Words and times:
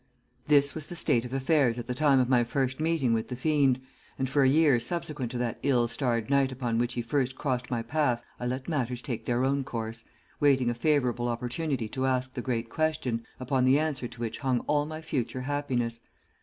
This 0.47 0.73
was 0.73 0.87
the 0.87 0.95
state 0.95 1.25
of 1.25 1.31
affairs 1.31 1.77
at 1.77 1.85
the 1.85 1.93
time 1.93 2.17
of 2.19 2.27
my 2.27 2.43
first 2.43 2.79
meeting 2.79 3.13
with 3.13 3.27
the 3.27 3.35
fiend, 3.35 3.79
and 4.17 4.27
for 4.27 4.41
a 4.41 4.49
year 4.49 4.79
subsequent 4.79 5.29
to 5.29 5.37
that 5.37 5.59
ill 5.61 5.87
starred 5.87 6.27
night 6.27 6.51
upon 6.51 6.79
which 6.79 6.95
he 6.95 7.03
first 7.03 7.35
crossed 7.35 7.69
my 7.69 7.83
path 7.83 8.23
I 8.39 8.47
let 8.47 8.67
matters 8.67 9.03
take 9.03 9.27
their 9.27 9.43
own 9.43 9.63
course, 9.63 10.03
waiting 10.39 10.71
a 10.71 10.73
favourable 10.73 11.27
opportunity 11.27 11.87
to 11.89 12.07
ask 12.07 12.33
the 12.33 12.41
great 12.41 12.67
question, 12.67 13.27
upon 13.39 13.63
the 13.63 13.77
answer 13.77 14.07
to 14.07 14.19
which 14.19 14.39
hung 14.39 14.61
all 14.61 14.87
my 14.87 15.03
future 15.03 15.41
happiness. 15.41 15.99